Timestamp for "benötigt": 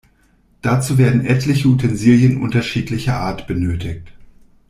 3.45-4.11